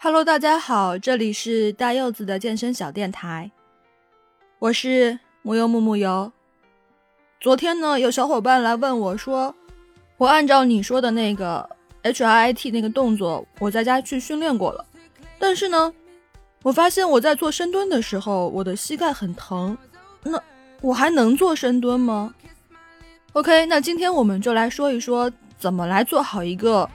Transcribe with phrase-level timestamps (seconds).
[0.00, 3.50] Hello，大家好，这里是大柚子的健身小电台，
[4.60, 6.30] 我是木油木木油。
[7.40, 9.52] 昨天呢，有小伙伴来问我说，
[10.16, 11.68] 我按照你说的那个
[12.02, 14.86] H I I T 那个动作，我在家去训练过了，
[15.36, 15.92] 但是呢，
[16.62, 19.76] 我发现我在做深蹲的时候，我的膝盖很疼，
[20.22, 20.40] 那
[20.80, 22.32] 我还能做深蹲吗
[23.32, 25.28] ？OK，那今天我们就来说一说
[25.58, 26.88] 怎么来做好一个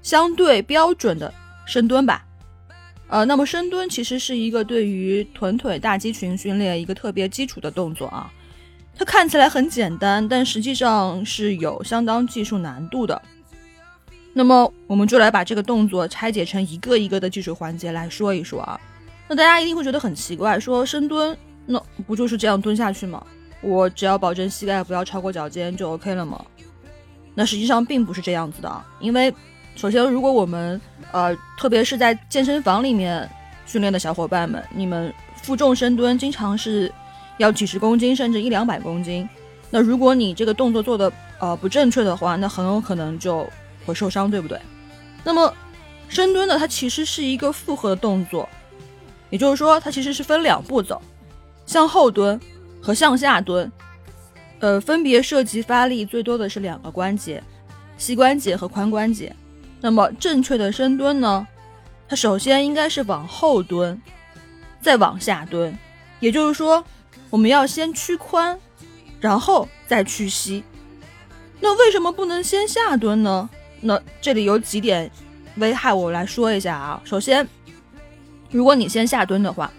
[0.00, 1.30] 相对标准的。
[1.66, 2.24] 深蹲吧，
[3.08, 8.32] 呃，那么深蹲其实是一个对于臀腿大肌群训练一个特别基础的动作啊。
[8.96, 13.20] 它看起来很简单，但实际上是有相当技术难度的。
[14.32, 18.80] 那么我们就来把这个动作拆解成一个一个的技术环节来说一说啊。
[19.28, 21.36] 那大家一定会觉得很奇怪，说深蹲
[21.66, 23.26] 那不就是这样蹲下去吗？
[23.60, 26.42] 我只要保证膝盖不要超过脚尖就 OK 了吗？
[27.34, 29.34] 那实际上并不是这样子的啊，因为。
[29.76, 30.80] 首先，如果我们
[31.12, 33.28] 呃，特别是在健身房里面
[33.66, 35.12] 训练的小伙伴们，你们
[35.42, 36.90] 负重深蹲经常是
[37.36, 39.28] 要几十公斤，甚至一两百公斤。
[39.70, 43.46] 那如果你这个动作做的呃不正确的话，那很有可能就
[43.84, 44.58] 会受伤，对不对？
[45.22, 45.52] 那么
[46.08, 48.48] 深蹲呢，它其实是一个复合的动作，
[49.28, 51.02] 也就是说，它其实是分两步走，
[51.66, 52.40] 向后蹲
[52.80, 53.70] 和向下蹲，
[54.60, 57.42] 呃，分别涉及发力最多的是两个关节，
[57.98, 59.34] 膝关节和髋关节。
[59.86, 61.46] 那么正确的深蹲呢？
[62.08, 64.02] 它首先应该是往后蹲，
[64.80, 65.78] 再往下蹲，
[66.18, 66.84] 也就是说，
[67.30, 68.56] 我们要先屈髋，
[69.20, 70.64] 然后再屈膝。
[71.60, 73.48] 那为什么不能先下蹲呢？
[73.80, 75.08] 那这里有几点
[75.58, 77.00] 危害，我来说一下啊。
[77.04, 77.46] 首先，
[78.50, 79.70] 如果你先下蹲的话，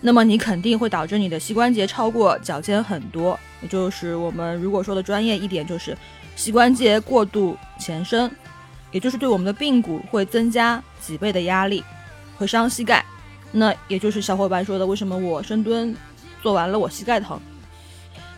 [0.00, 5.94] 那么你肯定会导致你的膝关节超过脚尖很多，也就是我们如果说的专业一点，就是
[6.36, 8.34] 膝关节过度前伸。
[8.92, 11.82] 也就是对我们的髌骨会增加几倍的压力，
[12.38, 13.04] 会伤膝盖。
[13.50, 15.94] 那也就是小伙伴说的，为什么我深蹲
[16.40, 17.40] 做完了我膝盖疼？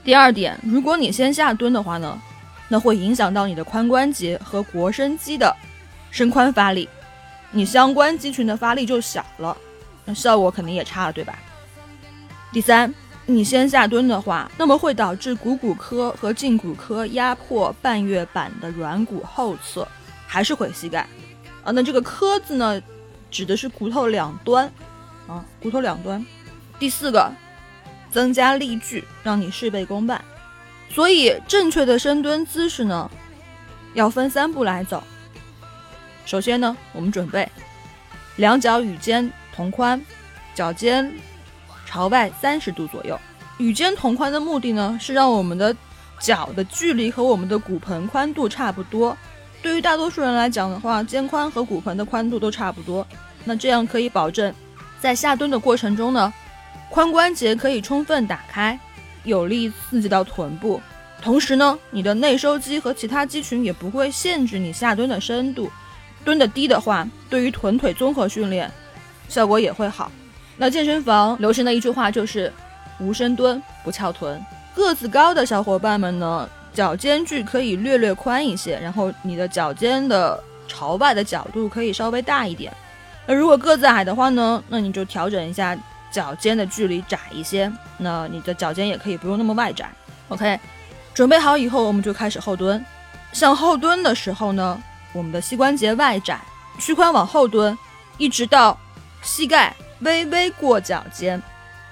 [0.03, 2.21] 第二点，如果你先下蹲的话呢，
[2.69, 5.55] 那会影响到你的髋关节和腘绳肌的
[6.11, 6.89] 伸髋发力，
[7.51, 9.57] 你相关肌群的发力就小了，
[10.05, 11.39] 那效果肯定也差了，对吧？
[12.53, 12.93] 第三，
[13.27, 19.87] 你先下蹲的话，那么会导致股骨科和胫骨科压迫半月板的软骨后侧。
[20.27, 21.07] 还是毁膝盖
[21.63, 21.73] 啊！
[21.73, 22.81] 那这个“磕”字呢，
[23.31, 24.71] 指的是骨头两端
[25.27, 26.25] 啊，骨头两端。
[26.79, 27.33] 第四个，
[28.11, 30.23] 增加力矩，让你事倍功半。
[30.91, 33.11] 所以正确的深蹲姿势呢，
[33.95, 35.03] 要分三步来走。
[36.27, 37.49] 首先呢，我们准备
[38.37, 40.05] 两脚与肩同宽，
[40.55, 41.13] 脚尖
[41.87, 43.19] 朝外三十度左右。
[43.59, 45.75] 与肩同宽的目的呢，是让我们的
[46.19, 49.17] 脚的距离和我们的骨盆宽度差不多。
[49.65, 53.05] 对于大多数人来讲的话，肩宽和骨盆的宽度都差不多，
[53.45, 54.53] 那这样可以保证
[55.01, 56.31] 在下蹲的过程中呢，
[56.93, 58.79] 髋关节可以充分打开，
[59.23, 60.83] 有力刺激到臀部，
[61.23, 65.71] 同时呢，你的内收肌和其他肌群也不会限制你下蹲的深度。
[66.27, 68.71] 蹲的低的话，对于臀腿综合训练
[69.31, 70.13] 效果也会好。
[70.59, 72.53] 那健身房流行的一句话就是
[73.01, 74.39] “无深蹲不翘臀”，
[74.77, 76.47] 个子高的小伙伴们呢。
[76.75, 82.71] 脚间距可以略略宽一些，然后你的脚尖的朝外的角度可以稍微大一点。
[83.27, 85.79] 那如果个子矮的话呢，那你就调整一下
[86.11, 89.89] 脚尖的距离窄一些，那你的脚尖也可以不用那么外展。
[90.29, 90.59] OK，
[91.15, 92.85] 准备好以后，我们就开始后蹲。
[93.33, 96.41] 向后蹲的时候呢，我们的膝关节外展，
[96.81, 97.79] 屈髋往后蹲，
[98.19, 98.77] 一直到
[99.23, 101.41] 膝盖微微过脚尖。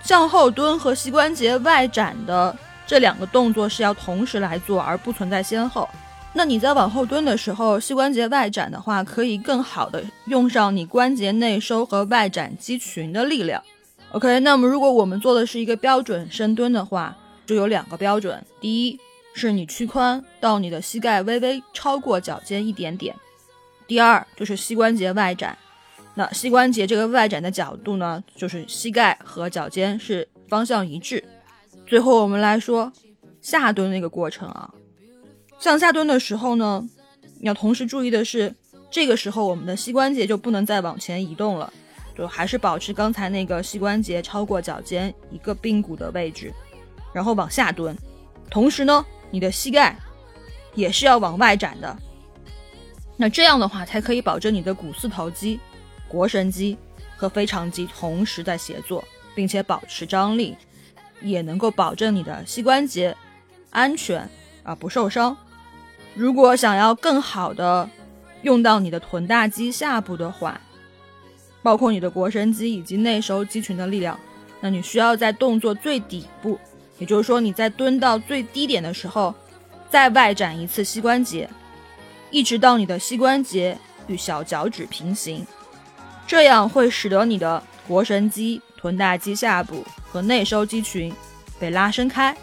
[0.03, 2.57] 向后蹲和膝关节外展的。
[2.87, 5.89] 这两个动作是要同时来做，而不存在先后。
[6.35, 13.63] 那你在往后蹲的时候，膝关节外展的话，可以更好的用上你关节内收和外展肌群的力量。
[14.13, 18.99] OK，那么如果我们做的是一个标准深蹲的话，就有两个标准：第一
[19.35, 23.15] 是你屈髋到你的膝盖微微超过脚尖一点点；
[23.87, 25.57] 第二就是膝关节外展。
[26.15, 31.23] 那膝关节这个外展的角度呢，就是膝盖和脚尖是方向一致。
[31.93, 32.91] 最后我们来说
[33.43, 34.73] 下蹲那个过程啊，
[35.59, 36.89] 向下蹲的时候呢，
[37.39, 38.55] 你要同时注意的是，
[38.91, 41.71] 这个时候我们的膝关节就不能再往前移动了，
[42.17, 46.51] 就还是保持刚才那个膝关节超过脚尖一个髌骨的位置，
[47.13, 47.95] 然后往下蹲，
[48.49, 49.95] 同时呢，你的膝盖
[50.75, 51.95] 也是要往外展的，
[53.19, 55.61] 那这样的话才可以保证你的股四头肌、
[56.11, 56.75] 腘绳肌
[57.19, 59.05] 和腓肠肌同时在协作，
[59.35, 60.57] 并且保持张力。
[61.23, 63.17] 也能够保证你的膝关节
[63.71, 64.29] 安全
[64.63, 65.37] 啊不受伤。
[66.15, 67.89] 如果想要更好的
[68.43, 70.61] 用到你的臀大肌下部的话，
[71.63, 74.19] 包括你的腘绳肌以及内收肌群的力量。
[74.61, 76.59] 那你需要在动作最底部，
[76.99, 79.35] 也就是说你在蹲到最低点的时候，
[79.91, 81.49] 再外展一次膝关节，
[82.31, 83.77] 一直到你的膝关节
[84.07, 85.45] 与小脚趾平行，
[86.27, 91.11] 这样会使得你的腘绳肌、臀大肌下部和内收肌群
[91.59, 92.37] 被拉伸开，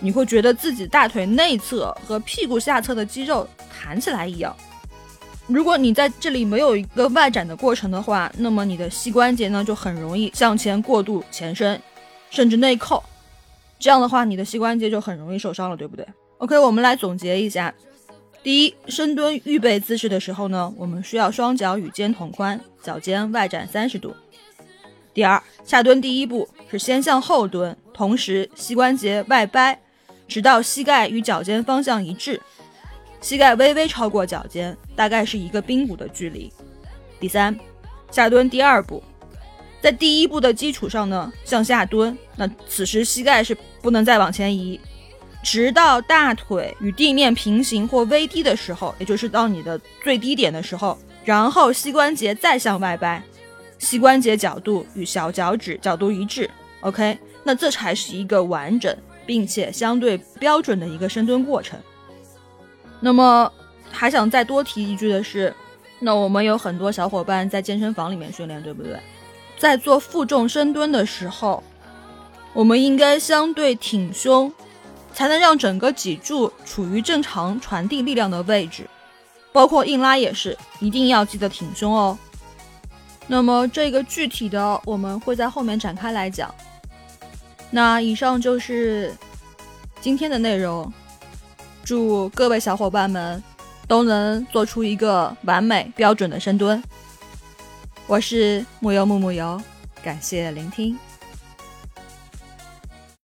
[0.00, 4.54] 你会觉得自己大腿内侧和屁股下侧的肌肉弹起来一样。
[5.46, 11.80] 如果你在这里没有一个外展的过程的话，那么你的膝关节呢就很容易向前过度前伸，
[12.30, 13.02] 甚至内扣。
[13.78, 16.04] 这样的话，你的膝关节就很容易受伤了，对不对
[16.38, 17.72] ？OK，我们来总结一下：
[18.42, 24.14] 第一，深蹲预备姿势的时候呢，我们需要双脚与肩同宽，脚尖外展三十度。
[25.14, 29.78] 第二，下蹲第一步是先向后蹲，同时膝关节外掰，
[30.26, 32.40] 直到膝盖与脚尖方向一致。
[33.20, 36.52] 膝盖微微超过脚尖，大概是一个髌骨的距离。
[37.18, 37.58] 第三，
[38.10, 39.02] 下蹲第二步，
[39.80, 42.16] 在第一步的基础上呢，向下蹲。
[42.36, 44.78] 那此时膝盖是不能再往前移，
[45.42, 53.20] 直到大腿与地面平行或微低的时候，也就是到你的最低点的时候，然后膝关节再向外掰，
[53.80, 56.48] 膝关节角度与小脚趾角度一致。
[56.80, 58.96] OK，那这才是一个完整
[59.26, 61.78] 并且相对标准的一个深蹲过程。
[63.00, 63.52] 那么
[63.90, 65.54] 还想再多提一句的是，
[65.98, 68.98] 那我们有很多小伙伴在健身房里面训练，对不对？
[69.58, 71.62] 在做负重深蹲的时候，
[72.52, 74.52] 我们应该相对挺胸，
[75.12, 78.88] 才能让整个脊柱处于正常传递力量的位置。
[79.52, 82.16] 包括硬拉也是，一定要记得挺胸哦。
[83.28, 86.52] 那么这个具体的我们会在后面展开来讲。
[87.70, 89.14] 那以上就是
[90.00, 90.92] 今天的内容。
[91.84, 93.42] 祝各位小伙伴们
[93.86, 96.82] 都能做出一个完美标准的深蹲。
[98.06, 99.58] 我是木油木木油，
[100.02, 100.98] 感谢聆听。